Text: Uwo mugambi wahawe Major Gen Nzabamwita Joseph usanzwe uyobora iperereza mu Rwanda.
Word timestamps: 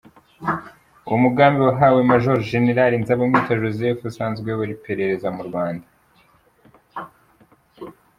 Uwo 1.07 1.17
mugambi 1.25 1.59
wahawe 1.67 1.99
Major 2.09 2.37
Gen 2.47 2.65
Nzabamwita 3.01 3.59
Joseph 3.61 4.01
usanzwe 4.09 4.43
uyobora 4.47 4.71
iperereza 4.77 5.27
mu 5.35 5.41
Rwanda. 5.47 5.85